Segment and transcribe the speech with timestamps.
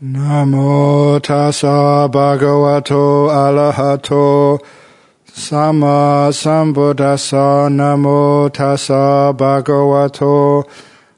[0.00, 4.60] Namo tassa bhagavato arahato
[5.26, 7.66] sama sambuddhassa.
[7.68, 10.62] Namo tassa bhagavato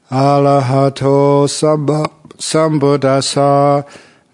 [0.09, 1.45] arahato
[2.41, 3.85] sambuddhassa.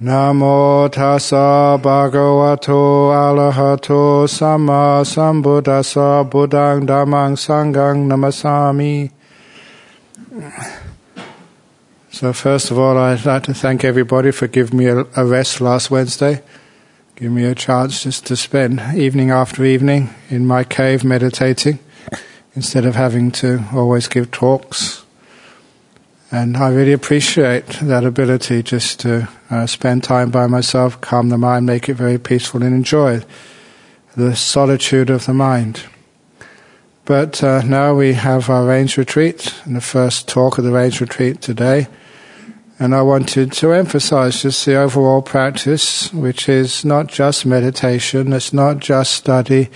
[0.02, 6.24] Namo tassa bhagavato arahato sama sambuddhassa.
[6.24, 9.12] Buddhang dhammang sanghang namasami
[12.18, 15.92] so first of all, I'd like to thank everybody for giving me a, rest last
[15.92, 16.42] Wednesday,
[17.16, 21.78] giving me a chance just to spend evening after evening in my cave meditating
[22.56, 25.06] instead of having to always give talks.
[26.32, 31.38] And I really appreciate that ability just to uh, spend time by myself, calm the
[31.38, 33.22] mind, make it very peaceful, and enjoy
[34.16, 35.84] the solitude of the mind.
[37.06, 41.00] But uh, now we have our rains retreat, and the first talk of the rains
[41.00, 41.86] retreat today
[42.80, 48.54] and I wanted to emphasize just the overall practice, which is not just meditation, it's
[48.54, 49.70] not just study,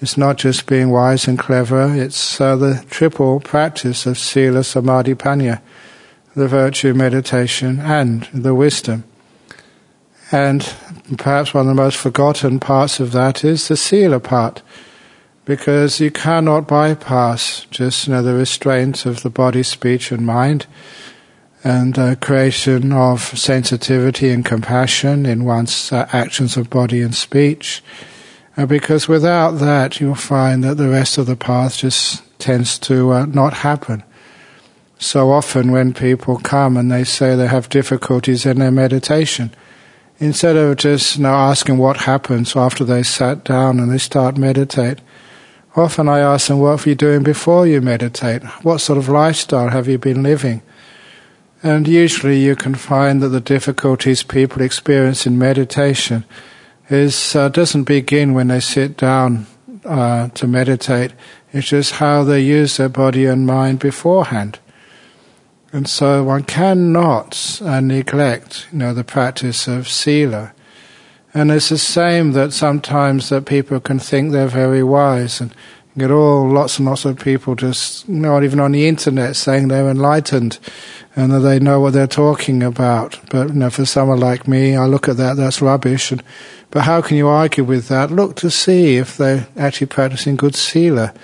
[0.00, 5.14] it's not just being wise and clever, it's uh, the triple practice of Sila Samadhi
[5.14, 5.60] Panya,
[6.36, 9.02] the virtue meditation and the wisdom.
[10.30, 10.72] And
[11.18, 14.62] perhaps one of the most forgotten parts of that is the Sila part,
[15.44, 20.66] because you cannot bypass just you know, the restraints of the body, speech, and mind
[21.64, 27.82] and uh, creation of sensitivity and compassion in one's uh, actions of body and speech.
[28.56, 33.12] Uh, because without that, you'll find that the rest of the path just tends to
[33.12, 34.04] uh, not happen.
[34.98, 39.50] So often, when people come and they say they have difficulties in their meditation,
[40.18, 45.00] instead of just you asking what happens after they sat down and they start meditate,
[45.74, 48.42] often I ask them, What were you doing before you meditate?
[48.62, 50.62] What sort of lifestyle have you been living?
[51.64, 56.26] And usually you can find that the difficulties people experience in meditation
[56.90, 59.46] is uh, doesn't begin when they sit down
[59.86, 61.14] uh, to meditate.
[61.54, 64.58] It's just how they use their body and mind beforehand.
[65.72, 70.52] And so one cannot uh, neglect, you know, the practice of sila.
[71.32, 75.54] And it's the same that sometimes that people can think they're very wise and
[75.96, 79.88] get all lots and lots of people just not even on the internet saying they're
[79.88, 80.58] enlightened
[81.14, 83.20] and that they know what they're talking about.
[83.30, 86.10] But you know, for someone like me, I look at that, that's rubbish.
[86.10, 86.22] And,
[86.70, 88.10] but how can you argue with that?
[88.10, 91.14] Look to see if they're actually practicing good sila.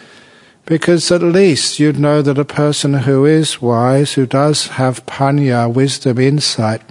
[0.67, 5.73] Because at least you'd know that a person who is wise, who does have panya,
[5.73, 6.83] wisdom, insight,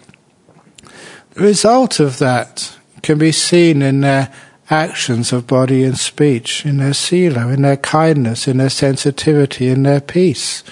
[1.31, 4.33] the result of that can be seen in their
[4.69, 9.83] actions of body and speech, in their sila, in their kindness, in their sensitivity, in
[9.83, 10.63] their peace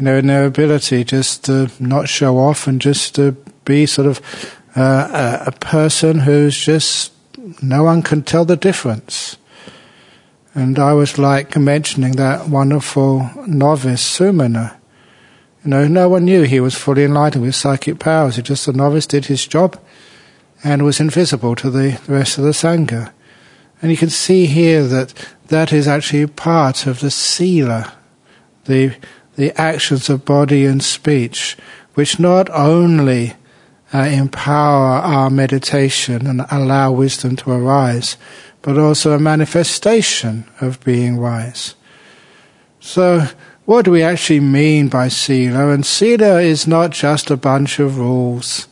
[0.00, 3.32] you know, in their ability just to not show off and just to
[3.66, 4.18] be sort of
[4.74, 7.12] uh, a, a person who's just
[7.62, 9.36] no one can tell the difference.
[10.54, 14.74] And I was like mentioning that wonderful novice Sumana.
[15.64, 18.36] You know, no one knew he was fully enlightened with psychic powers.
[18.36, 19.78] He just a novice did his job
[20.62, 23.12] and was invisible to the, rest of the sangha.
[23.80, 25.14] And you can see here that
[25.48, 27.94] that is actually part of the sila,
[28.64, 28.94] the
[29.36, 31.56] the actions of body and speech,
[31.94, 33.32] which not only
[33.92, 38.18] uh, empower our meditation and allow wisdom to arise,
[38.62, 41.74] but also a manifestation of being wise.
[42.80, 43.28] So,
[43.64, 45.70] what do we actually mean by sila?
[45.70, 48.68] And sila is not just a bunch of rules.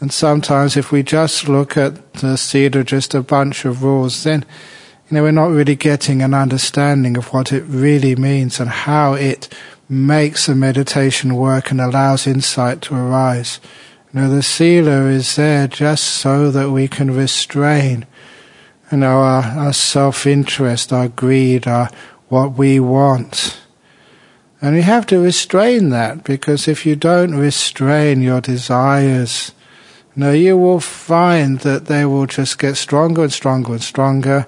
[0.00, 4.46] And sometimes, if we just look at the sila, just a bunch of rules, then
[5.08, 9.12] you know we're not really getting an understanding of what it really means and how
[9.12, 9.54] it
[9.90, 13.60] makes a meditation work and allows insight to arise.
[14.14, 18.06] You know, the sila is there just so that we can restrain,
[18.90, 21.90] you know, our, our self-interest, our greed, our
[22.28, 23.60] what we want.
[24.62, 29.52] And you have to restrain that because if you don't restrain your desires,
[30.20, 34.46] know, you will find that they will just get stronger and stronger and stronger,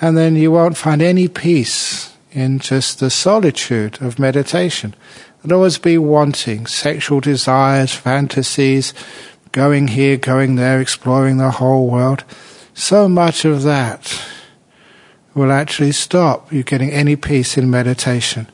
[0.00, 4.94] and then you won't find any peace in just the solitude of meditation.
[5.42, 8.92] There'll always be wanting, sexual desires, fantasies,
[9.52, 12.24] going here, going there, exploring the whole world.
[12.74, 14.22] So much of that
[15.34, 18.46] will actually stop you getting any peace in meditation.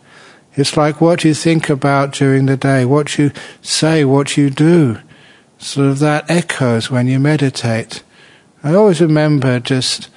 [0.54, 3.32] It's like what you think about during the day, what you
[3.62, 4.98] say, what you do.
[5.58, 8.02] Sort of that echoes when you meditate.
[8.62, 10.08] I always remember just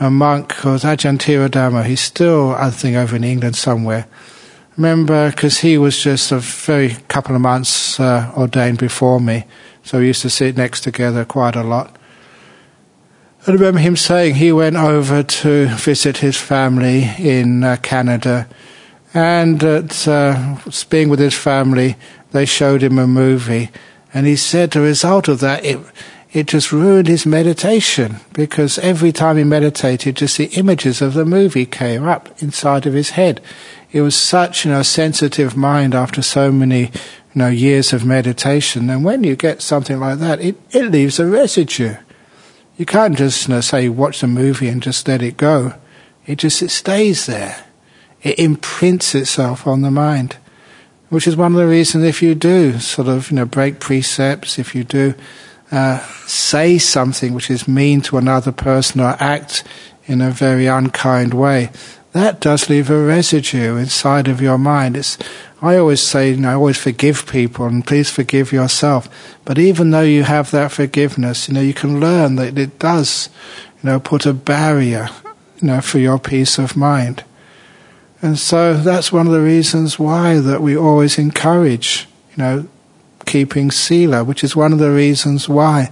[0.00, 1.84] a monk called Ajahn.
[1.86, 4.06] He's still, I think, over in England somewhere.
[4.76, 9.44] Remember, because he was just a very couple of months uh, ordained before me,
[9.82, 11.96] So we used to sit next together quite a lot.
[13.46, 18.46] I remember him saying he went over to visit his family in uh, Canada,
[19.14, 20.58] and uh,
[20.90, 21.96] being with his family,
[22.32, 23.70] they showed him a movie,
[24.14, 25.78] and he said the result of that it
[26.30, 31.24] it just ruined his meditation because every time he meditated, just the images of the
[31.24, 33.40] movie came up inside of his head.
[33.92, 36.90] It was such you know sensitive mind after so many you
[37.34, 41.26] know years of meditation, and when you get something like that, it it leaves a
[41.26, 41.96] residue.
[42.76, 45.74] You can't just you know, say watch the movie and just let it go.
[46.26, 47.64] It just it stays there.
[48.22, 50.36] It imprints itself on the mind,
[51.08, 54.58] which is one of the reasons if you do sort of you know break precepts,
[54.58, 55.14] if you do
[55.70, 59.64] uh, say something which is mean to another person or act
[60.06, 61.70] in a very unkind way,
[62.12, 64.96] that does leave a residue inside of your mind.
[64.96, 65.18] It's,
[65.60, 69.08] I always say, you know, I always forgive people and please forgive yourself.
[69.44, 73.28] But even though you have that forgiveness, you know, you can learn that it does,
[73.82, 75.10] you know, put a barrier,
[75.60, 77.24] you know, for your peace of mind.
[78.20, 82.68] And so that's one of the reasons why that we always encourage, you know,
[83.26, 85.90] keeping sila, which is one of the reasons why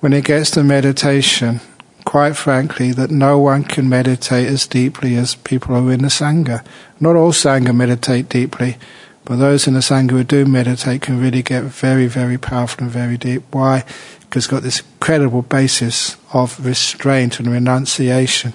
[0.00, 1.60] when it gets to meditation,
[2.04, 6.08] quite frankly, that no one can meditate as deeply as people who are in the
[6.08, 6.64] Sangha.
[7.00, 8.76] Not all Sangha meditate deeply,
[9.24, 12.90] but those in the Sangha who do meditate can really get very, very powerful and
[12.90, 13.42] very deep.
[13.50, 13.84] Why?
[14.20, 18.52] Because it's got this incredible basis of restraint and renunciation,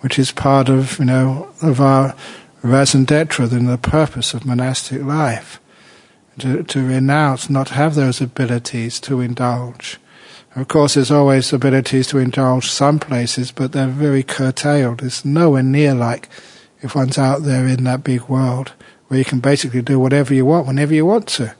[0.00, 2.14] which is part of, you know, of our
[2.62, 5.60] raison d'etre, and the purpose of monastic life.
[6.38, 9.98] To, to renounce, not have those abilities to indulge.
[10.56, 15.02] Of course, there's always abilities to indulge some places, but they're very curtailed.
[15.02, 16.28] It's nowhere near like
[16.80, 18.72] if one's out there in that big world
[19.08, 21.54] where you can basically do whatever you want whenever you want to.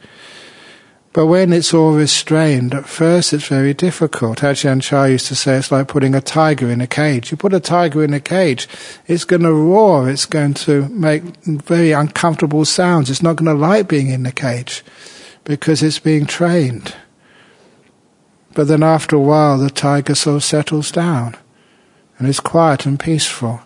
[1.12, 4.38] But when it's all restrained, at first it's very difficult.
[4.38, 7.30] Ajahn Chah used to say it's like putting a tiger in a cage.
[7.30, 8.66] You put a tiger in a cage,
[9.06, 13.10] it's going to roar, it's going to make very uncomfortable sounds.
[13.10, 14.82] It's not going to like being in the cage
[15.44, 16.94] because it's being trained.
[18.54, 21.36] But then after a while, the tiger sort of settles down
[22.18, 23.60] and is quiet and peaceful.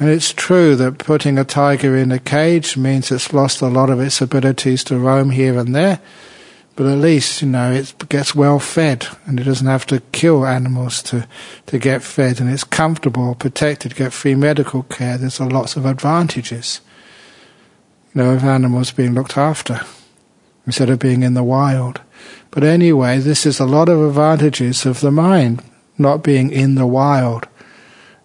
[0.00, 3.90] And it's true that putting a tiger in a cage means it's lost a lot
[3.90, 6.00] of its abilities to roam here and there,
[6.76, 10.44] but at least, you know, it gets well fed and it doesn't have to kill
[10.44, 11.26] animals to,
[11.66, 15.16] to get fed and it's comfortable, protected, get free medical care.
[15.16, 16.80] There's lots of advantages,
[18.12, 19.80] you know, of animals being looked after
[20.66, 22.00] instead of being in the wild.
[22.50, 25.62] But anyway, this is a lot of advantages of the mind
[25.96, 27.46] not being in the wild.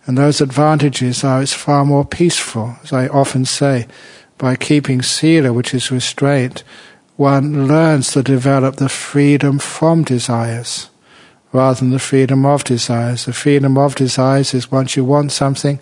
[0.06, 3.88] And those advantages are it's far more peaceful, as I often say.
[4.40, 6.64] By keeping sila, which is restraint,
[7.20, 10.90] one learns to develop the freedom from desires
[11.52, 13.26] rather than the freedom of desires.
[13.26, 15.82] The freedom of desires is once you want something,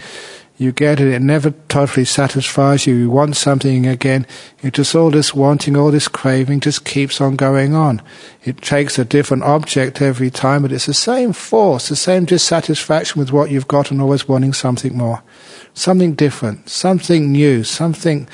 [0.58, 4.26] you get it, it never totally satisfies you, you want something again,
[4.64, 8.02] it just all this wanting, all this craving just keeps on going on.
[8.44, 13.20] It takes a different object every time, but it's the same force, the same dissatisfaction
[13.20, 15.22] with what you've got and always wanting something more.
[15.76, 18.28] Something different, something new, something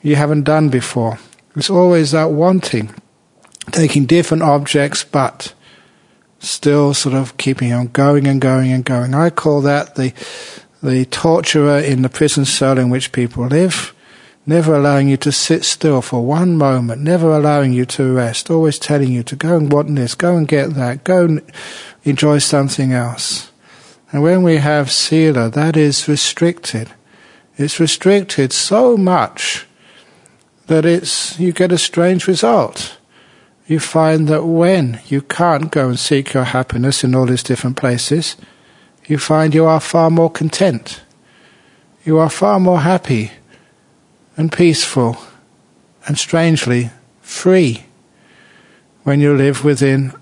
[0.00, 1.20] you haven't done before.
[1.54, 2.94] It's always that wanting,
[3.70, 5.54] taking different objects but
[6.38, 9.14] still sort of keeping on going and going and going.
[9.14, 10.12] I call that the
[10.82, 13.94] the torturer in the prison cell in which people live,
[14.44, 18.80] never allowing you to sit still for one moment, never allowing you to rest, always
[18.80, 21.52] telling you to go and want this, go and get that, go and
[22.02, 23.52] enjoy something else.
[24.10, 26.90] And when we have sila, that is restricted.
[27.56, 29.66] It's restricted so much
[30.72, 32.96] that it's, you get a strange result.
[33.66, 37.76] You find that when you can't go and seek your happiness in all these different
[37.76, 38.36] places,
[39.06, 41.02] you find you are far more content.
[42.04, 43.32] You are far more happy
[44.38, 45.18] and peaceful
[46.06, 47.84] and strangely free
[49.02, 50.14] when you live within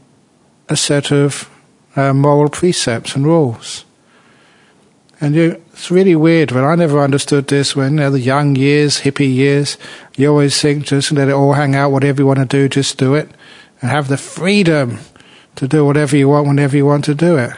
[0.69, 1.49] a set of
[1.95, 3.85] uh, moral precepts and rules.
[5.21, 8.55] And you, it's really weird when I never understood this when you know, the young
[8.55, 9.79] years, hippie years,
[10.15, 12.99] you always think just let it all hang out, whatever you want to do, just
[12.99, 13.31] do it.
[13.81, 14.99] And have the freedom
[15.57, 17.55] to do whatever you want whenever you want to do it.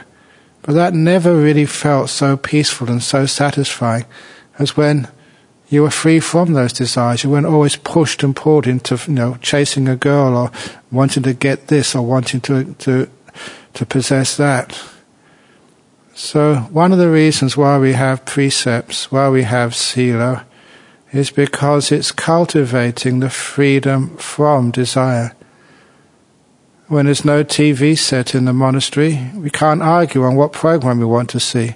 [0.61, 4.05] But that never really felt so peaceful and so satisfying
[4.57, 5.09] as when
[5.67, 7.25] you were free from those desires.
[7.25, 10.51] You weren't always pushed and pulled into, you know, chasing a girl or
[10.93, 13.09] wanting to get this or wanting to, to,
[13.73, 14.81] to possess that.
[16.15, 20.45] So one of the reasons why we have precepts, why we have sila,
[21.11, 25.35] is because it's cultivating the freedom from desire.
[26.87, 31.05] when there's no TV set in the monastery, we can't argue on what program we
[31.05, 31.73] want to see.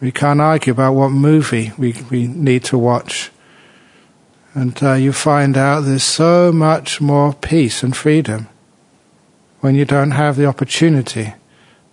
[0.00, 3.30] We can't argue about what movie we, we need to watch.
[4.54, 8.48] And uh, you find out there's so much more peace and freedom
[9.60, 11.34] when you don't have the opportunity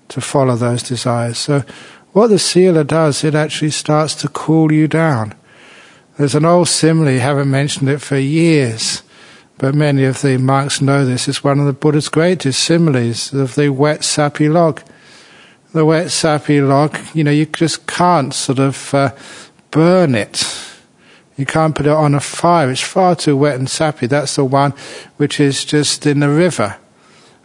[0.09, 1.37] to follow those desires.
[1.37, 1.63] So,
[2.13, 5.35] what the sila does, it actually starts to cool you down.
[6.17, 9.03] There's an old simile, haven't mentioned it for years,
[9.57, 11.27] but many of the monks know this.
[11.27, 14.81] It's one of the Buddha's greatest similes of the wet sappy log.
[15.73, 19.11] The wet sappy log, you know, you just can't sort of uh,
[19.69, 20.43] burn it
[21.37, 22.71] you can't put it on a fire.
[22.71, 24.07] It's far too wet and sappy.
[24.07, 24.73] That's the one
[25.17, 26.77] which is just in the river.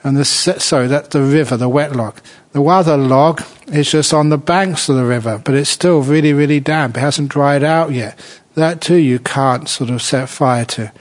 [0.04, 2.18] And the, set sorry, that's the river, the wet log.
[2.52, 6.32] The other log is just on the banks of the river, but it's still really,
[6.32, 6.96] really damp.
[6.96, 8.18] It hasn't dried out yet.
[8.54, 10.92] That too you can't sort of set fire to.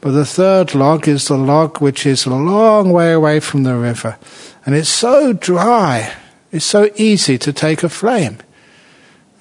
[0.00, 3.76] But the third log is the log which is a long way away from the
[3.76, 4.18] river.
[4.66, 6.12] And it's so dry,
[6.52, 8.38] it's so easy to take a flame.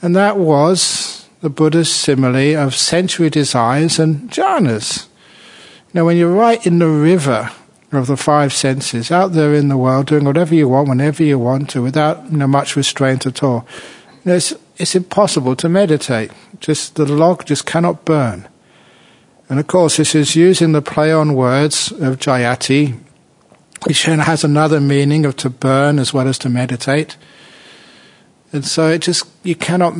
[0.02, 5.08] And that was the Buddha's simile of sensory desires and jhanas.
[5.94, 7.52] Now, when you're right in the river
[7.92, 11.40] of the five senses, out there in the world, doing whatever you want, whenever you
[11.40, 13.66] want to, without you know, much restraint at all,
[14.26, 16.32] it's, it's impossible to meditate.
[16.60, 18.48] Just the log just cannot burn.
[19.50, 23.00] And of course, this is using the play on words of Jhayati,
[23.86, 27.18] which has another meaning of to burn as well as to meditate.
[28.52, 29.96] And so it just, you cannot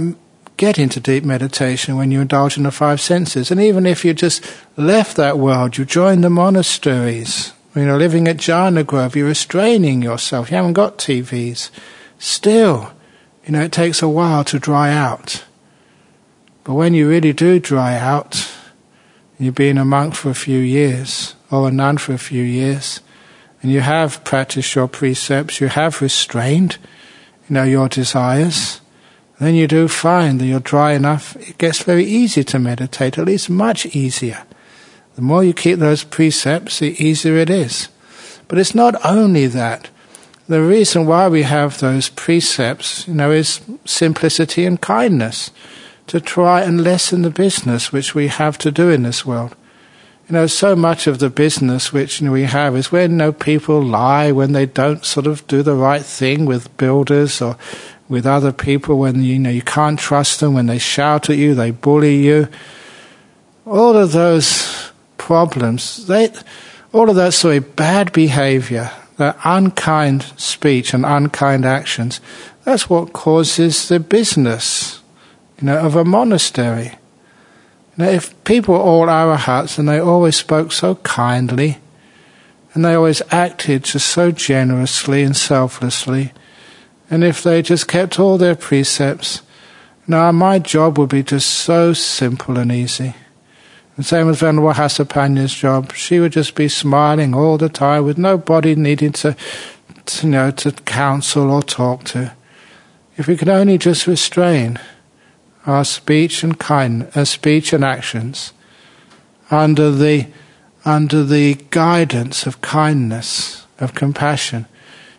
[0.58, 3.50] get into deep meditation when you indulge in the five senses.
[3.50, 4.44] And even if you just
[4.76, 10.02] left that world, you join the monasteries, you know, living at Jhana Grove, you're restraining
[10.02, 10.50] yourself.
[10.50, 11.70] You haven't got TVs.
[12.18, 12.92] Still,
[13.46, 15.46] you know, it takes a while to dry out.
[16.64, 18.52] But when you really do dry out,
[19.38, 23.02] you've been a monk for a few years, or a nun for a few years,
[23.62, 26.78] and you have practiced your precepts, you have restrained,
[27.48, 28.82] you know, your desires,
[29.40, 33.26] then you do find that you're dry enough, it gets very easy to meditate, at
[33.26, 34.44] least much easier.
[35.20, 37.90] The more you keep those precepts, the easier it is.
[38.48, 39.90] But it's not only that.
[40.48, 45.52] The reason why we have those precepts, you know, is simplicity and kindness
[46.08, 49.58] to try and lessen the business which we have to do in this world.
[50.30, 53.84] You know, so much of the business which we have is when you know, people
[53.84, 57.58] lie, when they don't sort of do the right thing with builders or
[58.08, 61.56] with other people when you know you can't trust them, when they shout at you,
[61.56, 62.48] they bully you.
[63.66, 64.89] All of those
[65.20, 66.34] problems, they,
[66.92, 72.20] all of that sort of bad behavior, that unkind speech and unkind actions,
[72.64, 75.02] that's what causes the business,
[75.60, 76.94] you know, of a monastery.
[77.98, 81.78] Now, if people were all arahats and they always spoke so kindly,
[82.74, 86.32] and they always acted just so generously and selflessly,
[87.10, 89.42] and if they just kept all their precepts,
[90.08, 93.16] now my job would be just so simple and easy.
[94.00, 95.92] The same with Venerable Hasapanya's job.
[95.94, 99.36] She would just be smiling all the time with nobody needing to,
[100.06, 102.32] to, you know, to counsel or talk to.
[103.18, 104.80] If we could only just restrain
[105.66, 108.54] our speech and kind, uh, speech and actions
[109.52, 110.28] under the
[110.86, 114.66] under the guidance of kindness, of compassion,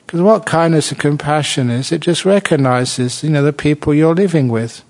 [0.06, 4.48] because what kindness and compassion is, it just recognizes, you know, the people you're living
[4.48, 4.82] with.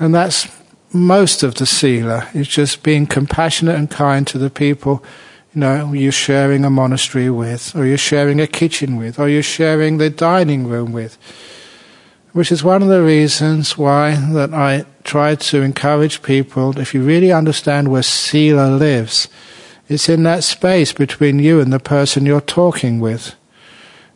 [0.00, 0.48] And that's
[0.96, 5.02] most of the sila, is just being compassionate and kind to the people,
[5.54, 9.42] you know, you're sharing a monastery with, or you're sharing a kitchen with, or you're
[9.42, 11.18] sharing the dining room with.
[12.32, 17.02] Which is one of the reasons why that I try to encourage people, if you
[17.02, 19.28] really understand where sila lives,
[19.88, 23.34] it's in that space between you and the person you're talking with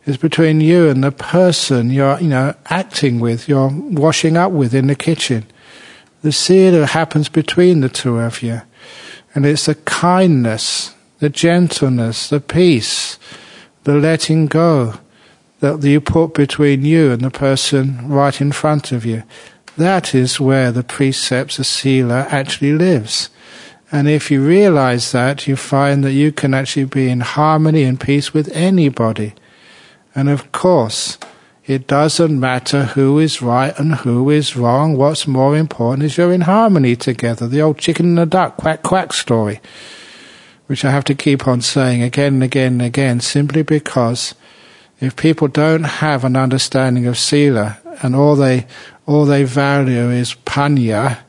[0.05, 4.73] it's between you and the person you're, you know, acting with, you're washing up with
[4.73, 5.45] in the kitchen.
[6.21, 8.61] The sila happens between the two of you.
[9.33, 13.17] And it's the kindness, the gentleness, the peace,
[13.83, 14.95] the letting go
[15.61, 19.23] that you put between you and the person right in front of you.
[19.77, 23.29] That is where the precepts of Sila actually lives.
[23.91, 27.99] And if you realize that, you find that you can actually be in harmony and
[27.99, 29.33] peace with anybody.
[30.15, 31.17] And of course,
[31.65, 34.97] it doesn't matter who is right and who is wrong.
[34.97, 37.47] What's more important is you're in harmony together.
[37.47, 39.61] The old chicken and the duck quack quack story,
[40.65, 44.33] which I have to keep on saying again and again and again, simply because
[44.99, 48.65] if people don't have an understanding of sila and all they
[49.05, 51.19] all they value is panya,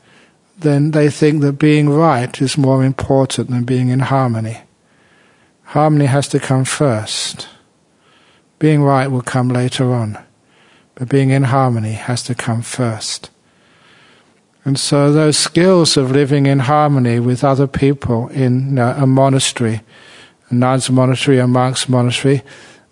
[0.57, 4.61] then they think that being right is more important than being in harmony.
[5.63, 7.47] Harmony has to come first.
[8.63, 10.17] Being right will come later on,
[10.95, 13.29] but being in harmony has to come first.
[14.63, 19.81] And so, those skills of living in harmony with other people in uh, a monastery,
[20.49, 22.41] a nun's monastery, a monk's monastery,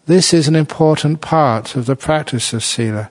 [0.08, 3.10] this is an important part of the practice of Sila.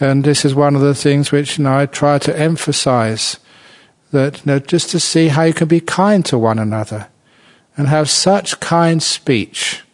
[0.00, 3.38] And this is one of the things which you know, I try to emphasize
[4.10, 7.06] that you know, just to see how you can be kind to one another
[7.76, 9.84] and have such kind speech.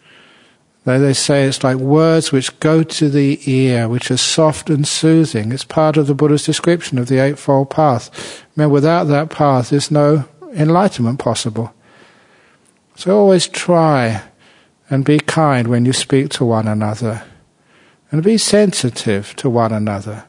[0.85, 4.87] Though they say it's like words which go to the ear, which are soft and
[4.87, 5.51] soothing.
[5.51, 8.45] It's part of the Buddha's description of the Eightfold Path.
[8.55, 11.75] Remember, without that path, there's no enlightenment possible.
[12.97, 14.23] So always try
[14.91, 17.25] and be kind when you speak to one another
[18.11, 20.25] and be sensitive to one another.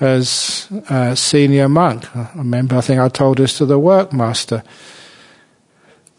[0.00, 4.62] As a senior monk, I remember, I think I told this to the workmaster.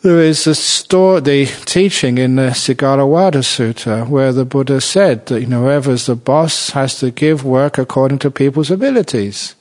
[0.02, 5.42] There is a story, the teaching in the Sigalovada Sutta where the Buddha said that
[5.42, 9.56] you know, whoever's the boss has to give work according to people's abilities.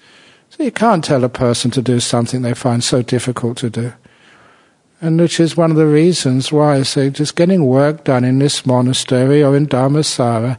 [0.51, 3.93] So you can't tell a person to do something they find so difficult to do.
[5.01, 8.39] And which is one of the reasons why I say just getting work done in
[8.39, 10.57] this monastery or in Dhammasara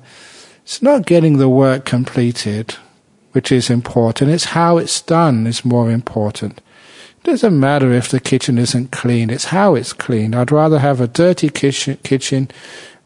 [0.70, 2.76] it's not getting the work completed,
[3.32, 4.30] which is important.
[4.30, 6.62] It's how it's done is more important.
[7.24, 10.34] Doesn't matter if the kitchen isn't clean, it's how it's clean.
[10.34, 12.50] I'd rather have a dirty kitchen, kitchen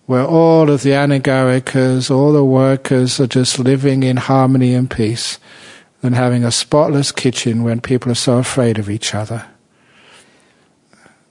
[0.06, 5.40] where all of the anagarikas, all the workers are just living in harmony and peace
[6.02, 9.46] than having a spotless kitchen when people are so afraid of each other.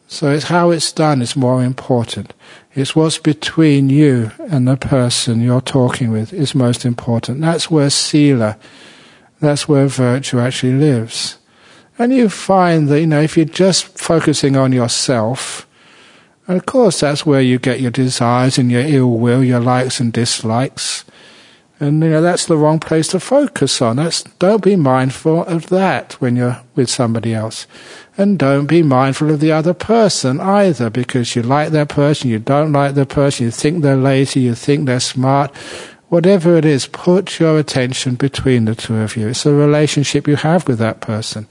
[0.08, 2.34] So it's how it's done is more important.
[2.74, 7.40] It's what's between you and the person you're talking with is most important.
[7.40, 8.58] That's where sila,
[9.40, 11.38] that's where virtue actually lives.
[12.02, 15.68] And you find that, you know, if you're just focusing on yourself,
[16.48, 20.00] and of course that's where you get your desires and your ill will, your likes
[20.00, 21.04] and dislikes.
[21.78, 23.96] And you know that's the wrong place to focus on.
[23.96, 27.68] That's don't be mindful of that when you're with somebody else.
[28.18, 32.40] And don't be mindful of the other person either, because you like that person, you
[32.40, 35.54] don't like that person, you think they're lazy, you think they're smart.
[36.08, 39.28] Whatever it is, put your attention between the two of you.
[39.28, 41.46] It's a relationship you have with that person.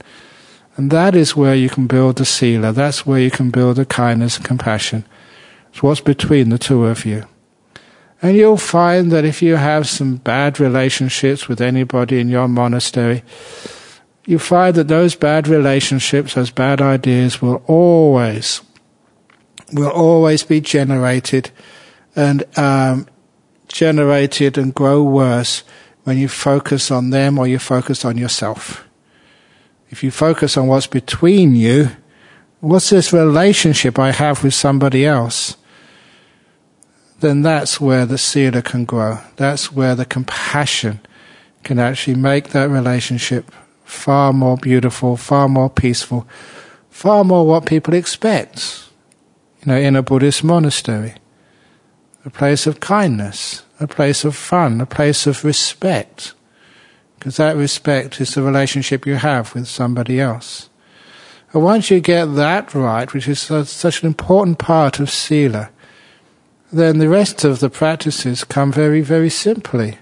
[0.76, 2.72] And that is where you can build the sila.
[2.72, 5.04] That's where you can build the kindness and compassion.
[5.70, 7.26] It's what's between the two of you.
[8.22, 13.22] And you'll find that if you have some bad relationships with anybody in your monastery,
[14.26, 18.62] you find that those bad relationships, those bad ideas will always,
[19.72, 21.50] will always be generated
[22.14, 23.08] and um,
[23.66, 25.64] generated and grow worse
[26.04, 28.86] when you focus on them or you focus on yourself.
[29.92, 31.90] If you focus on what's between you,
[32.58, 35.56] what's this relationship I have with somebody else?
[37.22, 39.18] then that's where the sila can grow.
[39.36, 41.00] That's where the compassion
[41.62, 43.50] can actually make that relationship
[43.84, 46.26] far more beautiful, far more peaceful,
[46.90, 48.88] far more what people expect.
[49.60, 51.14] You know, in a Buddhist monastery,
[52.24, 56.34] a place of kindness, a place of fun, a place of respect.
[57.22, 60.68] Because that respect is the relationship you have with somebody else.
[61.52, 65.70] And once you get that right, which is such an important part of Sila,
[66.72, 69.98] then the rest of the practices come very, very simply.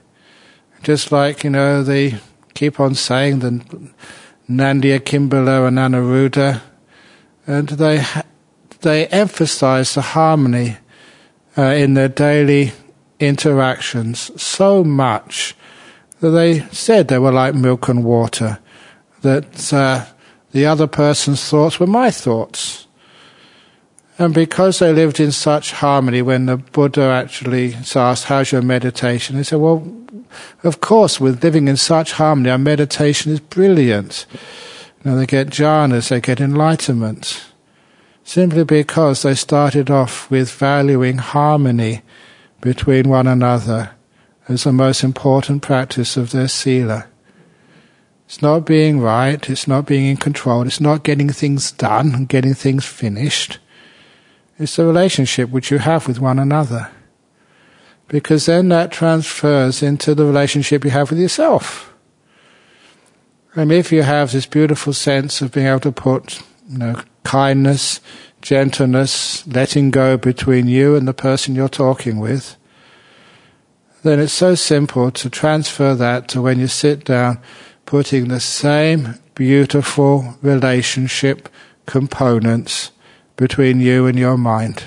[0.82, 2.20] Just like, you know, they
[2.54, 3.50] keep on saying the
[4.48, 6.62] Nandiya, Kimbila, and Anuruddha,
[7.46, 8.02] and they,
[8.80, 10.78] they emphasize the harmony
[11.58, 12.72] uh, in their daily
[13.18, 15.54] interactions so much
[16.20, 18.58] they said they were like milk and water,
[19.22, 20.04] that uh,
[20.52, 22.86] the other person's thoughts were my thoughts
[24.20, 29.38] and because they lived in such harmony, when the Buddha actually asked, How's your meditation?
[29.38, 29.90] He said, Well,
[30.62, 34.26] of course, with living in such harmony, our meditation is brilliant.
[35.02, 37.46] You know, they get jhanas, they get enlightenment.
[38.22, 42.02] Simply because they started off with valuing harmony
[42.60, 43.92] between one another
[44.50, 47.06] as the most important practice of their sila.
[48.26, 52.28] It's not being right, it's not being in control, it's not getting things done and
[52.28, 53.58] getting things finished
[54.60, 56.90] it's the relationship which you have with one another.
[58.08, 61.94] Because then that transfers into the relationship you have with yourself.
[63.54, 68.00] And if you have this beautiful sense of being able to put, you know, kindness,
[68.42, 72.56] gentleness, letting go between you and the person you're talking with,
[74.02, 77.40] then it's so simple to transfer that to when you sit down,
[77.86, 81.48] putting the same beautiful relationship
[81.86, 82.92] components
[83.36, 84.84] between you and your mind.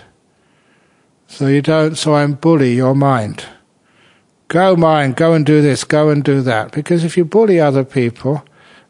[1.28, 3.46] So you don't so and bully your mind.
[4.48, 6.72] Go mind, go and do this, go and do that.
[6.72, 8.46] Because if you bully other people,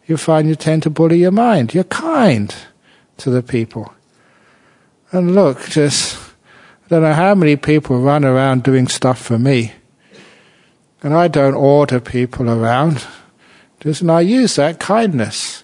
[0.06, 1.74] you find you tend to bully your mind.
[1.74, 2.54] You're kind
[3.18, 3.94] to the people.
[5.12, 6.18] And look, just,
[6.86, 9.72] I don't know how many people run around doing stuff for me.
[11.04, 13.06] And I don't order people around.
[13.82, 15.64] Just, and I use that kindness.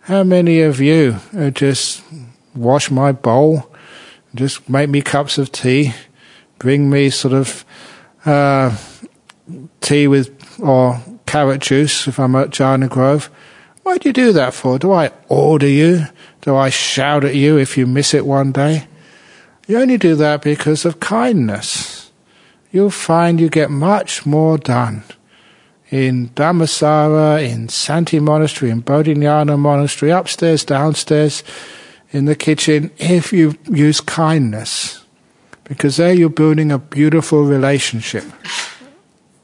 [0.00, 1.20] How many of you
[1.52, 2.02] just
[2.54, 3.70] wash my bowl,
[4.34, 5.94] just make me cups of tea,
[6.58, 7.64] bring me sort of
[8.24, 8.76] uh,
[9.80, 13.30] tea with or carrot juice if I'm at Jhana Grove?
[13.82, 14.78] Why do you do that for?
[14.78, 16.06] Do I order you?
[16.40, 18.86] Do I shout at you if you miss it one day?
[19.66, 22.01] You only do that because of kindness.
[22.72, 25.04] You'll find you get much more done.
[25.90, 31.44] In Dhammasara, in Santi Monastery, in Bodhinyana Monastery, upstairs, downstairs,
[32.12, 35.04] in the kitchen, if you use kindness.
[35.64, 38.24] Because there you're building a beautiful relationship.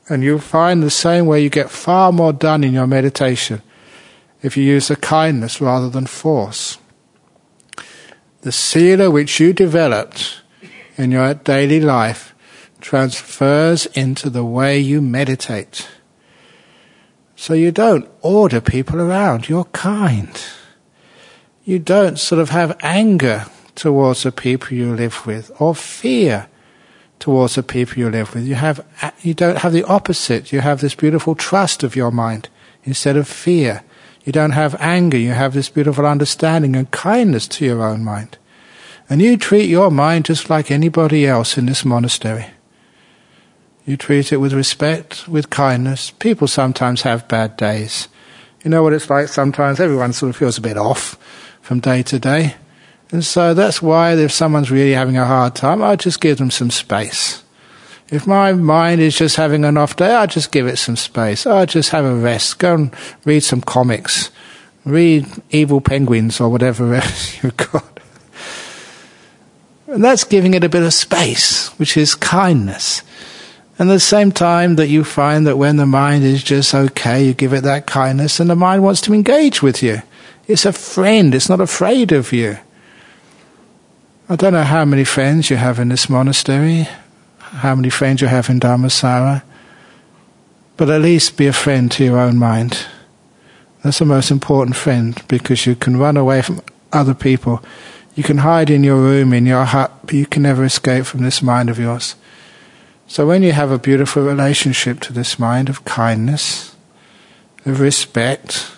[0.09, 3.61] And you'll find the same way you get far more done in your meditation
[4.43, 6.79] if you use the kindness rather than force.
[8.41, 10.41] The sila which you developed
[10.97, 12.35] in your daily life
[12.81, 15.89] transfers into the way you meditate.
[17.37, 20.31] So you don't order people around, you're kind.
[21.65, 26.49] You don't sort of have anger towards the people you live with or fear
[27.19, 28.45] towards the people you live with.
[28.45, 28.85] You have
[29.23, 30.53] you don't have the opposite.
[30.53, 32.49] You have this beautiful trust of your mind
[32.85, 33.83] instead of fear.
[34.25, 38.37] You don't have anger, you have this beautiful understanding and kindness to your own mind.
[39.09, 42.47] And you treat your mind just like anybody else in this monastery.
[43.89, 46.11] You treat it with respect, with kindness.
[46.11, 48.09] People sometimes have bad days.
[48.63, 49.81] You know what it's like sometimes?
[49.81, 51.17] Everyone sort of feels a bit off
[51.63, 52.57] from day to day.
[53.13, 56.51] And so that's why if someone's really having a hard time, I just give them
[56.51, 57.43] some space.
[58.11, 61.47] If my mind is just having an off day, I just give it some space.
[61.47, 62.59] I just have a rest.
[62.59, 64.31] Go and read some comics.
[64.85, 68.01] Read Evil Penguins or whatever else you've got.
[69.87, 73.03] And that's giving it a bit of space, which is kindness.
[73.79, 77.25] And at the same time that you find that when the mind is just okay,
[77.25, 80.03] you give it that kindness and the mind wants to engage with you.
[80.47, 82.59] It's a friend, it's not afraid of you.
[84.29, 86.89] I don't know how many friends you have in this monastery
[87.51, 89.43] how many friends you have in Dhammasara,
[90.77, 92.87] but at least be a friend to your own mind.
[93.83, 96.61] That's the most important friend because you can run away from
[96.93, 97.63] other people.
[98.15, 101.23] You can hide in your room, in your hut, but you can never escape from
[101.23, 102.17] this mind of yours.
[103.11, 106.77] So when you have a beautiful relationship to this mind of kindness,
[107.65, 108.71] of respect,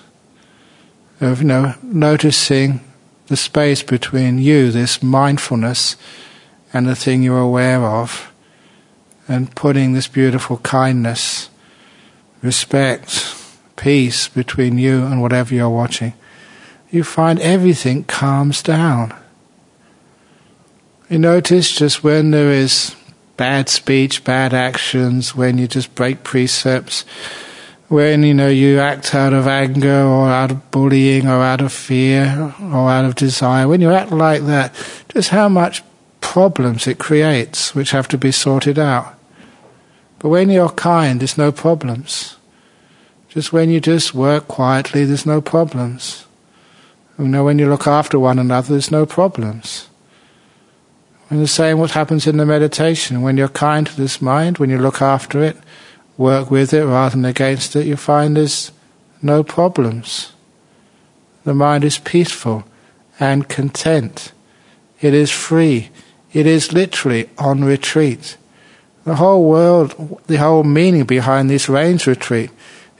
[1.20, 2.80] of you know, noticing
[3.26, 5.96] the space between you, this mindfulness,
[6.72, 8.32] and the thing you're aware of,
[9.26, 11.50] and putting this beautiful kindness,
[12.40, 13.34] respect,
[13.74, 16.14] peace between you and whatever you're watching,
[16.88, 19.12] you find everything calms down.
[21.08, 22.94] You notice just when there is
[23.40, 27.06] bad speech, bad actions, when you just break precepts,
[27.88, 31.72] when you know you act out of anger or out of bullying or out of
[31.72, 34.74] fear or out of desire, when you act like that,
[35.08, 35.82] just how much
[36.20, 39.14] problems it creates which have to be sorted out.
[40.18, 42.36] But when you're kind, there's no problems.
[43.30, 46.26] Just when you just work quietly, there's no problems.
[47.18, 49.88] You know, when you look after one another, there's no problems.
[51.30, 53.22] And the same what happens in the meditation.
[53.22, 55.56] When you're kind to this mind, when you look after it,
[56.16, 58.72] work with it rather than against it, you find there's
[59.22, 60.32] no problems.
[61.44, 62.64] The mind is peaceful
[63.20, 64.32] and content.
[65.00, 65.90] It is free.
[66.32, 68.36] It is literally on retreat.
[69.04, 72.50] The whole world, the whole meaning behind this rains retreat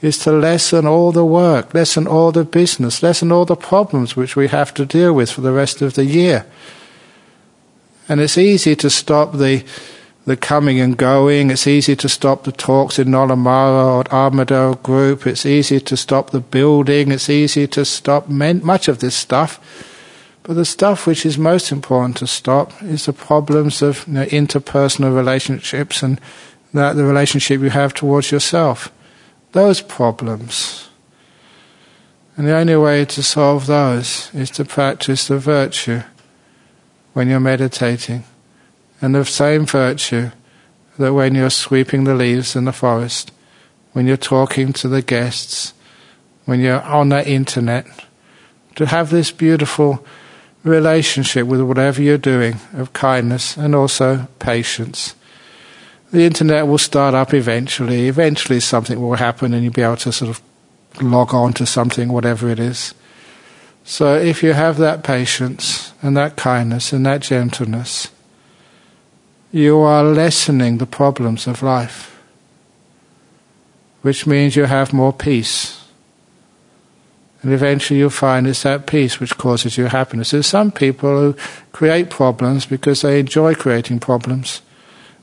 [0.01, 4.35] is to lessen all the work, lessen all the business, lessen all the problems which
[4.35, 6.45] we have to deal with for the rest of the year.
[8.11, 9.63] And it's easy to stop the
[10.25, 11.49] the coming and going.
[11.49, 15.25] It's easy to stop the talks in Nollamara or Armadale group.
[15.25, 17.09] It's easy to stop the building.
[17.09, 19.61] It's easy to stop much of this stuff.
[20.43, 24.25] But the stuff which is most important to stop is the problems of you know,
[24.25, 26.19] interpersonal relationships and
[26.73, 28.91] that the relationship you have towards yourself.
[29.53, 30.89] Those problems.
[32.35, 36.03] And the only way to solve those is to practice the virtue
[37.13, 38.23] when you're meditating.
[39.01, 40.31] And the same virtue
[40.97, 43.31] that when you're sweeping the leaves in the forest,
[43.93, 45.73] when you're talking to the guests,
[46.45, 47.85] when you're on the internet,
[48.75, 50.05] to have this beautiful
[50.63, 55.15] relationship with whatever you're doing of kindness and also patience.
[56.11, 58.07] The internet will start up eventually.
[58.07, 60.41] Eventually, something will happen and you'll be able to sort of
[61.01, 62.93] log on to something, whatever it is.
[63.83, 68.09] So, if you have that patience and that kindness and that gentleness,
[69.51, 72.19] you are lessening the problems of life,
[74.01, 75.77] which means you have more peace.
[77.43, 80.31] And eventually you'll find it's that peace which causes you happiness.
[80.31, 81.35] There's some people who
[81.71, 84.61] create problems because they enjoy creating problems.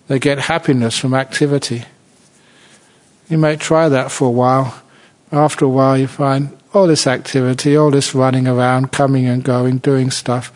[0.08, 1.84] They get happiness from activity.
[3.28, 4.82] You may try that for a while.
[5.30, 9.78] After a while, you find all this activity, all this running around, coming and going,
[9.78, 10.52] doing stuff.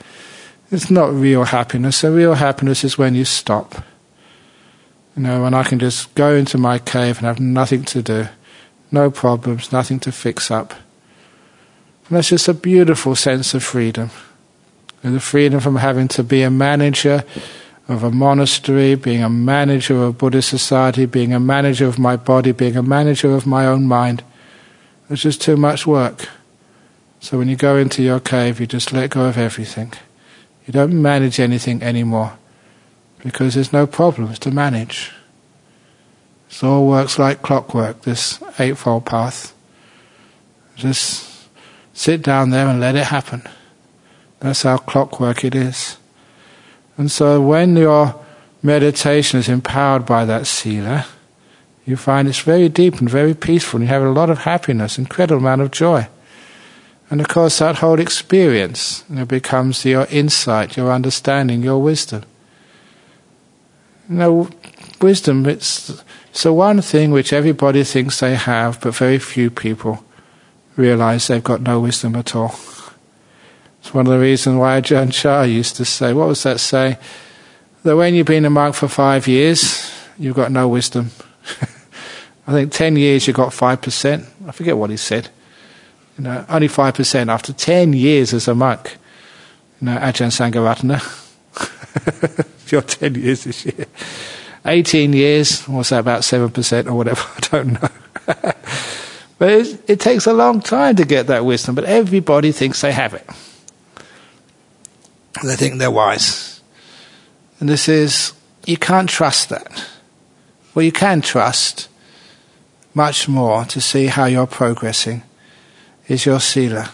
[0.70, 1.98] It's not real happiness.
[1.98, 3.84] So real happiness is when you stop.
[5.16, 8.28] You know, when I can just go into my cave and have nothing to do,
[8.90, 10.72] no problems, nothing to fix up.
[12.08, 14.10] And that's just a beautiful sense of freedom.
[15.02, 17.24] And the freedom from having to be a manager
[17.88, 22.16] of a monastery, being a manager of a Buddhist society, being a manager of my
[22.16, 24.22] body, being a manager of my own mind.
[25.12, 26.26] It's just too much work.
[27.20, 29.92] So when you go into your cave, you just let go of everything.
[30.66, 32.38] You don't manage anything anymore
[33.22, 35.12] because there's no problems to manage.
[36.50, 39.54] It all works like clockwork, this Eightfold Path.
[40.76, 41.46] Just
[41.92, 43.42] sit down there and let it happen.
[44.40, 45.98] That's how clockwork it is.
[46.96, 48.18] And so when your
[48.62, 51.04] meditation is empowered by that sila,
[51.84, 54.98] you find it's very deep and very peaceful, and you have a lot of happiness,
[54.98, 56.06] incredible amount of joy.
[57.10, 62.22] And of course, that whole experience you know, becomes your insight, your understanding, your wisdom.
[64.08, 64.48] Know,
[65.00, 70.04] wisdom, it's, it's the one thing which everybody thinks they have, but very few people
[70.76, 72.54] realize they've got no wisdom at all.
[73.80, 76.98] It's one of the reasons why Ajahn Chah used to say, what was that say?
[77.82, 81.10] That when you've been a monk for five years, you've got no wisdom.
[82.46, 84.26] I think ten years you got five percent.
[84.46, 85.28] I forget what he said.
[86.18, 88.96] You know, only five percent after ten years as a monk.
[89.80, 91.00] You know, Ajahn Sangharatana.
[92.72, 93.86] You're ten years this year.
[94.64, 97.88] Eighteen years, what's that, about seven percent or whatever, I don't know.
[99.38, 102.92] but it, it takes a long time to get that wisdom, but everybody thinks they
[102.92, 103.28] have it.
[105.42, 106.60] They think they're wise.
[107.58, 108.32] And this is,
[108.66, 109.86] you can't trust that.
[110.74, 111.88] Well, you can trust
[112.94, 115.22] much more to see how you're progressing
[116.08, 116.90] is your sila.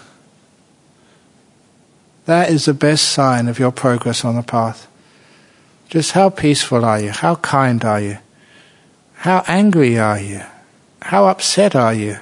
[2.26, 4.86] That is the best sign of your progress on the path.
[5.88, 7.10] Just how peaceful are you?
[7.10, 8.18] How kind are you?
[9.14, 10.42] How angry are you?
[11.00, 12.18] How upset are you?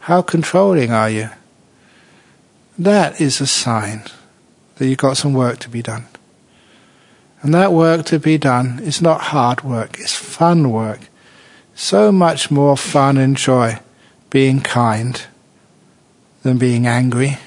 [0.00, 1.28] How controlling are you?
[2.78, 4.02] That is a sign
[4.76, 6.06] that you've got some work to be done.
[7.42, 11.00] And that work to be done is not hard work, it's fun work.
[11.80, 13.78] So much more fun and joy
[14.30, 15.24] being kind
[16.42, 17.38] than being angry.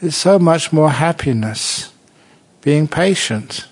[0.00, 1.92] It's so much more happiness
[2.62, 3.66] being patient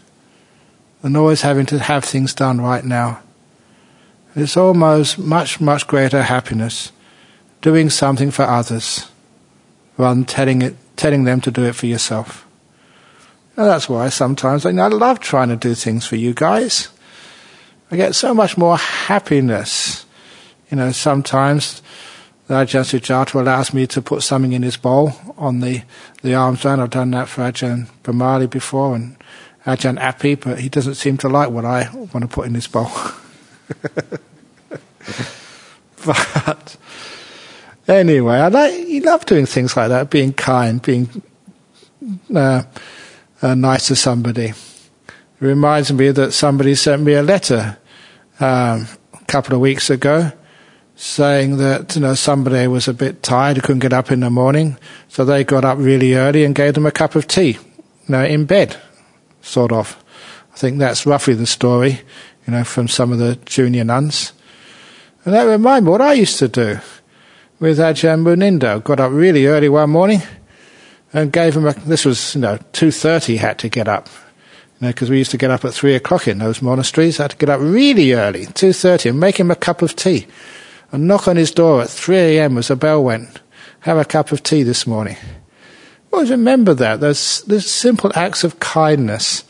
[1.02, 3.20] than always having to have things done right now.
[4.34, 6.90] It's almost much, much greater happiness
[7.62, 9.08] doing something for others
[9.96, 12.44] rather than telling it telling them to do it for yourself.
[13.56, 16.88] And that's why sometimes I, I love trying to do things for you guys.
[17.90, 20.06] I get so much more happiness.
[20.70, 21.82] You know, sometimes
[22.48, 25.82] that Ajahn Sujato allows me to put something in his bowl on the,
[26.22, 26.80] the alms round.
[26.80, 29.16] I've done that for Ajahn Brahmali before and
[29.64, 32.66] Ajahn Api, but he doesn't seem to like what I want to put in his
[32.66, 32.90] bowl.
[36.04, 36.76] but
[37.88, 41.22] Anyway, I like you love doing things like that, being kind, being
[42.34, 42.64] uh,
[43.40, 44.54] uh, nice to somebody.
[45.40, 47.78] It reminds me that somebody sent me a letter
[48.40, 50.32] um, a couple of weeks ago
[50.94, 54.78] saying that you know somebody was a bit tired, couldn't get up in the morning,
[55.08, 58.24] so they got up really early and gave them a cup of tea, you know,
[58.24, 58.76] in bed,
[59.42, 60.02] sort of.
[60.54, 62.00] I think that's roughly the story,
[62.46, 64.32] you know, from some of the junior nuns.
[65.24, 66.78] And that reminded me what I used to do
[67.60, 68.82] with Ajahn Munindo.
[68.82, 70.22] Got up really early one morning
[71.12, 74.08] and gave him a, this was, you know, 2.30 had to get up.
[74.78, 77.18] You know, because we used to get up at 3 o'clock in those monasteries.
[77.18, 80.26] I had to get up really early, 2.30, and make him a cup of tea.
[80.92, 82.58] And knock on his door at 3 a.m.
[82.58, 83.40] as the bell went.
[83.80, 85.16] Have a cup of tea this morning.
[86.12, 87.00] Always remember that.
[87.00, 89.44] Those, those simple acts of kindness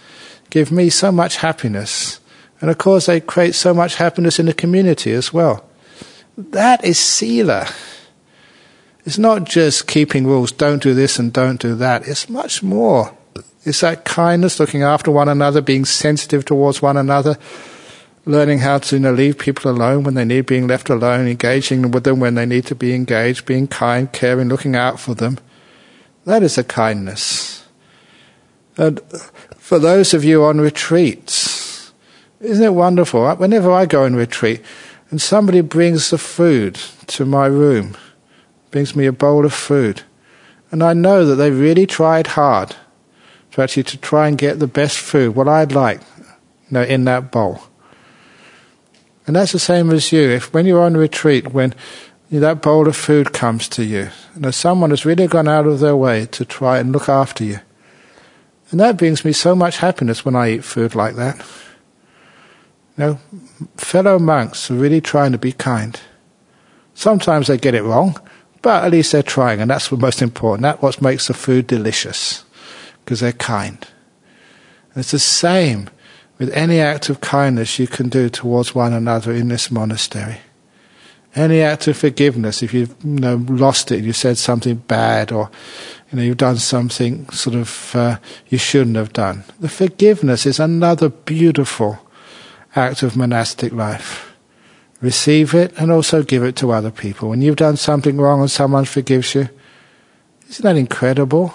[0.50, 2.20] give me so much happiness.
[2.60, 5.68] And of course, they create so much happiness in the community as well.
[6.38, 7.68] That is sila.
[9.04, 12.06] It's not just keeping rules, don't do this and don't do that.
[12.08, 13.16] It's much more.
[13.66, 17.36] It's that kindness, looking after one another, being sensitive towards one another,
[18.24, 21.90] learning how to you know, leave people alone when they need being left alone, engaging
[21.90, 25.38] with them when they need to be engaged, being kind, caring, looking out for them.
[26.26, 27.66] That is a kindness.
[28.76, 29.00] And
[29.56, 31.92] for those of you on retreats,
[32.38, 33.28] isn't it wonderful?
[33.34, 34.62] Whenever I go on retreat
[35.10, 36.76] and somebody brings the food
[37.08, 37.96] to my room,
[38.70, 40.02] brings me a bowl of food,
[40.70, 42.76] and I know that they really tried hard
[43.56, 46.26] to actually to try and get the best food, what I'd like, you
[46.72, 47.62] know, in that bowl.
[49.26, 50.28] And that's the same as you.
[50.28, 51.74] If when you're on retreat, when
[52.28, 55.66] you know, that bowl of food comes to you, and someone has really gone out
[55.66, 57.60] of their way to try and look after you.
[58.70, 61.38] And that brings me so much happiness when I eat food like that.
[62.98, 63.18] You know,
[63.78, 65.98] fellow monks are really trying to be kind.
[66.92, 68.20] Sometimes they get it wrong,
[68.60, 70.62] but at least they're trying, and that's the most important.
[70.62, 72.44] That's what makes the food delicious,
[73.06, 73.78] because they're kind.
[74.92, 75.88] And it's the same
[76.38, 80.38] with any act of kindness you can do towards one another in this monastery.
[81.36, 85.50] Any act of forgiveness, if you've you know, lost it, you said something bad, or
[86.10, 88.16] you know you've done something sort of uh,
[88.48, 89.44] you shouldn't have done.
[89.60, 91.98] The forgiveness is another beautiful
[92.74, 94.34] act of monastic life.
[95.00, 97.28] Receive it and also give it to other people.
[97.28, 99.50] When you've done something wrong and someone forgives you,
[100.48, 101.54] isn't that incredible?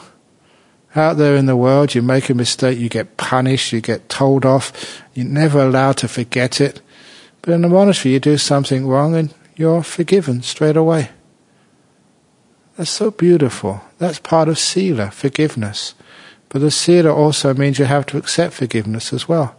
[0.95, 4.45] Out there in the world, you make a mistake, you get punished, you get told
[4.45, 6.81] off, you're never allowed to forget it.
[7.41, 11.09] But in the monastery, you do something wrong and you're forgiven straight away.
[12.75, 13.81] That's so beautiful.
[13.99, 15.93] That's part of sila, forgiveness.
[16.49, 19.55] But the sila also means you have to accept forgiveness as well.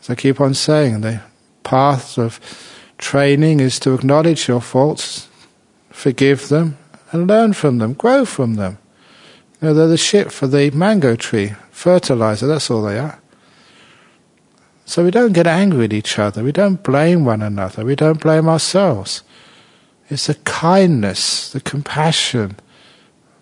[0.00, 1.22] As I keep on saying, the
[1.64, 2.40] path of
[2.98, 5.28] training is to acknowledge your faults,
[5.90, 6.78] forgive them,
[7.10, 8.78] and learn from them, grow from them.
[9.60, 13.20] Know, they're the shit for the mango tree, fertilizer, that's all they are.
[14.84, 18.20] So we don't get angry at each other, we don't blame one another, we don't
[18.20, 19.22] blame ourselves.
[20.08, 22.56] It's the kindness, the compassion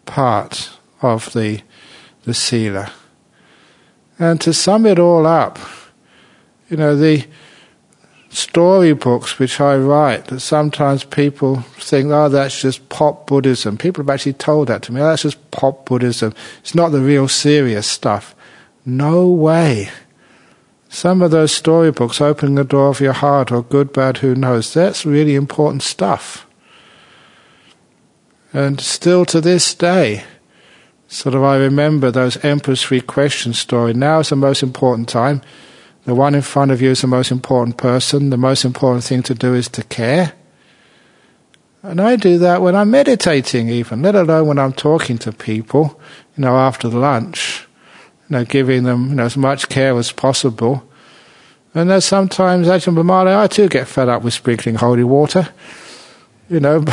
[0.07, 0.71] part
[1.03, 1.61] of the,
[2.25, 2.91] the sila.
[4.19, 5.59] And to sum it all up,
[6.71, 7.27] you know, the
[8.37, 13.79] storybooks which I write that sometimes people think, oh, that's just pop Buddhism.
[13.79, 15.01] People have actually told that to me.
[15.01, 16.35] Oh, that's just pop Buddhism.
[16.61, 18.35] It's not the real serious stuff.
[18.85, 19.89] No way.
[20.91, 24.73] Some of those storybooks, opening the door of your heart or good, bad, who knows,
[24.73, 26.47] that's really important stuff.
[28.53, 30.25] And still to this day,
[31.09, 33.95] sort of I remember those Emperor's Three Questions story.
[33.95, 35.41] Now is the most important time
[36.07, 38.31] the one in front of you is the most important person.
[38.31, 40.35] The most important thing to do is to care.
[41.83, 46.01] And I do that when I'm meditating, even, let alone when I'm talking to people,
[46.37, 47.67] you know, after lunch,
[48.29, 50.89] you know, giving them, you know, as much care as possible.
[51.75, 55.49] And there's sometimes, Ajahn Brahmali, I too get fed up with sprinkling holy water,
[56.49, 56.85] you know,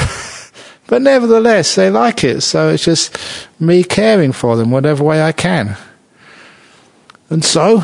[0.88, 2.42] but nevertheless, they like it.
[2.42, 3.16] So it's just
[3.60, 5.78] me caring for them whatever way I can.
[7.30, 7.84] And so,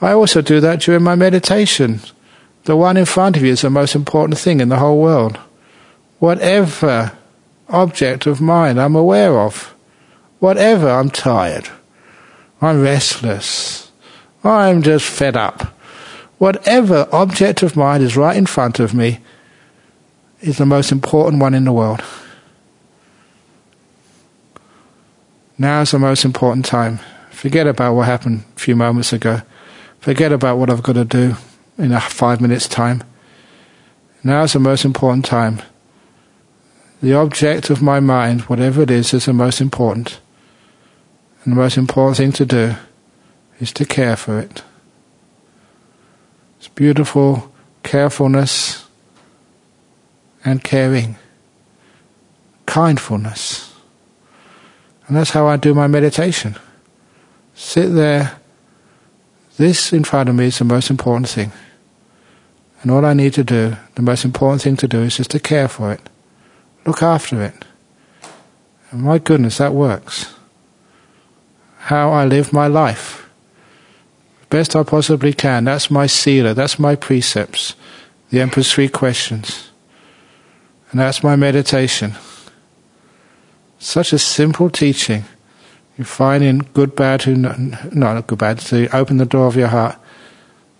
[0.00, 2.00] I also do that during my meditation.
[2.64, 5.38] The one in front of you is the most important thing in the whole world.
[6.18, 7.12] Whatever
[7.68, 9.74] object of mind I'm aware of,
[10.38, 11.68] whatever I'm tired,
[12.60, 13.90] I'm restless,
[14.42, 15.74] I'm just fed up.
[16.38, 19.20] Whatever object of mind is right in front of me
[20.40, 22.02] is the most important one in the world.
[25.56, 26.98] Now is the most important time.
[27.30, 29.42] Forget about what happened a few moments ago.
[30.04, 31.34] Forget about what I've got to do
[31.78, 33.02] in a five minutes' time.
[34.22, 35.62] Now is the most important time.
[37.00, 40.20] The object of my mind, whatever it is, is the most important.
[41.42, 42.74] And the most important thing to do
[43.60, 44.62] is to care for it.
[46.58, 47.50] It's beautiful
[47.82, 48.86] carefulness
[50.44, 51.16] and caring,
[52.66, 53.72] kindfulness.
[55.08, 56.56] And that's how I do my meditation.
[57.54, 58.38] Sit there
[59.56, 61.52] this in front of me is the most important thing.
[62.82, 65.40] And all I need to do, the most important thing to do, is just to
[65.40, 66.00] care for it,
[66.84, 67.64] look after it.
[68.90, 70.34] And my goodness, that works.
[71.78, 73.28] How I live my life.
[74.50, 75.64] Best I possibly can.
[75.64, 77.74] That's my sila, that's my precepts.
[78.30, 79.70] The Emperor's Three Questions.
[80.90, 82.14] And that's my meditation.
[83.78, 85.24] Such a simple teaching
[85.96, 89.68] you find in good, bad, who not good, bad, to open the door of your
[89.68, 89.96] heart.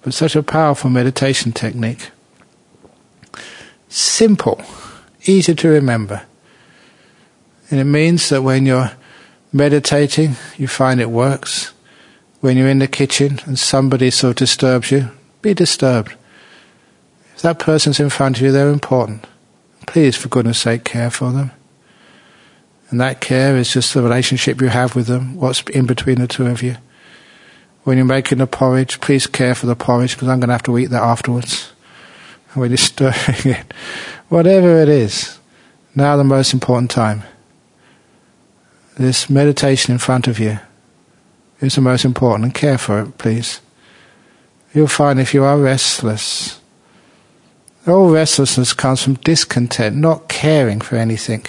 [0.02, 2.10] But such a powerful meditation technique.
[3.88, 4.60] Simple,
[5.24, 6.22] easy to remember.
[7.70, 8.90] And it means that when you're
[9.52, 11.72] meditating, you find it works.
[12.40, 15.10] When you're in the kitchen and somebody sort of disturbs you,
[15.40, 16.14] be disturbed.
[17.34, 19.26] If that person's in front of you, they're important.
[19.86, 21.52] Please, for goodness sake, care for them.
[22.94, 26.28] And that care is just the relationship you have with them, what's in between the
[26.28, 26.76] two of you.
[27.82, 30.62] When you're making the porridge, please care for the porridge because I'm going to have
[30.62, 31.72] to eat that afterwards.
[32.52, 33.14] When you're stirring
[33.46, 33.74] it,
[34.28, 35.40] whatever it is,
[35.96, 37.24] now the most important time.
[38.96, 40.60] This meditation in front of you
[41.60, 43.60] is the most important and care for it, please.
[44.72, 46.60] You'll find if you are restless,
[47.88, 51.44] all restlessness comes from discontent, not caring for anything,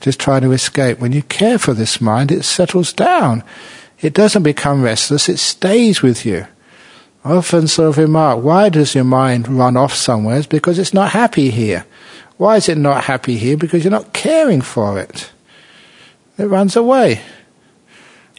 [0.00, 0.98] just trying to escape.
[0.98, 3.44] When you care for this mind, it settles down.
[4.00, 6.46] It doesn't become restless, it stays with you.
[7.22, 10.38] I often sort of remark, why does your mind run off somewhere?
[10.38, 11.84] It's because it's not happy here.
[12.38, 13.58] Why is it not happy here?
[13.58, 15.30] Because you're not caring for it.
[16.38, 17.20] It runs away.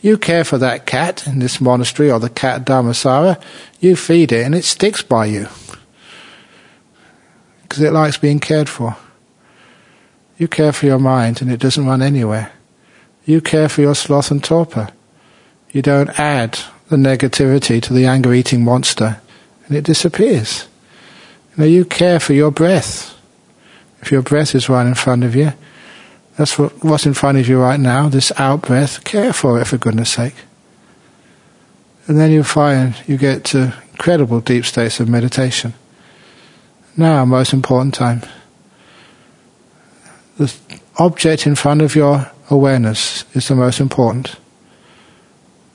[0.01, 3.39] You care for that cat in this monastery or the cat Dhammasara,
[3.79, 5.47] you feed it and it sticks by you
[7.61, 8.97] because it likes being cared for.
[10.41, 12.51] You care for your mind and it doesn't run anywhere.
[13.25, 14.89] You care for your sloth and torpor.
[15.69, 16.57] You don't add
[16.89, 19.21] the negativity to the anger eating monster
[19.67, 20.67] and it disappears.
[21.57, 23.15] Now you care for your breath.
[24.01, 25.53] If your breath is right in front of you,
[26.37, 29.65] that's what, what's in front of you right now, this out breath, care for it
[29.65, 30.33] for goodness sake.
[32.07, 35.75] And then you find you get to incredible deep states of meditation.
[36.97, 38.23] Now, most important time.
[40.37, 40.53] The
[40.97, 44.35] object in front of your awareness is the most important.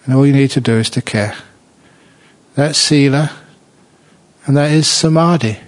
[0.04, 1.34] And all you need to do is to care.
[2.54, 3.32] That's Sila,
[4.46, 5.58] and that is Samadhi.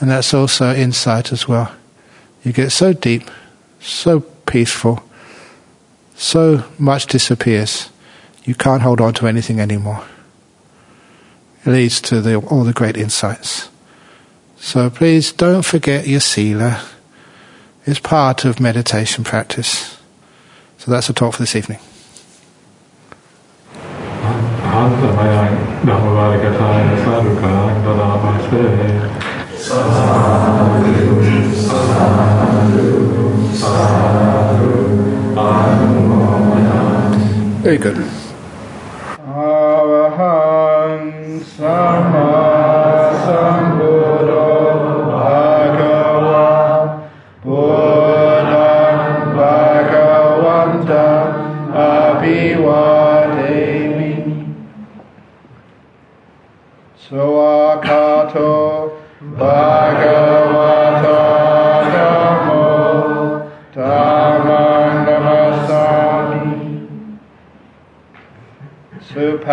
[0.00, 1.72] And that's also insight as well.
[2.42, 3.30] You get so deep,
[3.80, 5.02] so peaceful,
[6.16, 7.90] so much disappears,
[8.44, 10.04] you can't hold on to anything anymore.
[11.64, 13.68] It leads to the, all the great insights.
[14.56, 16.82] So please don't forget your sila.
[17.84, 19.98] It's part of meditation practice.
[20.78, 21.78] So that's the talk for this evening.
[37.62, 38.11] Very good.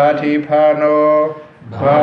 [0.09, 0.93] पाठिफानो
[1.71, 1.97] भा